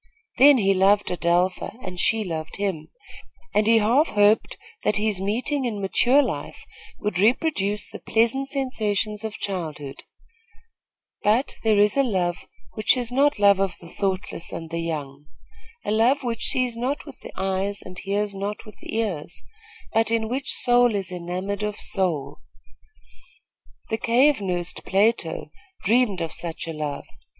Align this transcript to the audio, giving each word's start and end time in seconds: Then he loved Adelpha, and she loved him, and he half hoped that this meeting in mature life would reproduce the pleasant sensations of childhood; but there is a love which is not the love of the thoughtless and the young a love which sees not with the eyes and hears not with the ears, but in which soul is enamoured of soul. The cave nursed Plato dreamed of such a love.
Then 0.39 0.57
he 0.57 0.73
loved 0.73 1.11
Adelpha, 1.11 1.75
and 1.85 1.99
she 1.99 2.23
loved 2.23 2.55
him, 2.55 2.87
and 3.53 3.67
he 3.67 3.77
half 3.77 4.07
hoped 4.07 4.57
that 4.83 4.95
this 4.95 5.21
meeting 5.21 5.63
in 5.63 5.79
mature 5.79 6.23
life 6.23 6.63
would 6.97 7.19
reproduce 7.19 7.87
the 7.87 7.99
pleasant 7.99 8.47
sensations 8.49 9.23
of 9.23 9.37
childhood; 9.37 10.01
but 11.21 11.55
there 11.63 11.77
is 11.77 11.95
a 11.95 12.01
love 12.03 12.47
which 12.73 12.97
is 12.97 13.11
not 13.11 13.35
the 13.35 13.43
love 13.43 13.59
of 13.59 13.77
the 13.79 13.87
thoughtless 13.87 14.51
and 14.51 14.71
the 14.71 14.79
young 14.81 15.27
a 15.85 15.91
love 15.91 16.23
which 16.23 16.47
sees 16.47 16.75
not 16.75 17.05
with 17.05 17.19
the 17.19 17.31
eyes 17.37 17.83
and 17.83 17.99
hears 17.99 18.33
not 18.33 18.65
with 18.65 18.79
the 18.81 18.95
ears, 18.97 19.43
but 19.93 20.09
in 20.09 20.27
which 20.27 20.51
soul 20.51 20.95
is 20.95 21.11
enamoured 21.11 21.61
of 21.61 21.75
soul. 21.79 22.39
The 23.89 23.99
cave 23.99 24.41
nursed 24.41 24.83
Plato 24.83 25.51
dreamed 25.83 26.21
of 26.21 26.31
such 26.33 26.65
a 26.67 26.73
love. 26.73 27.05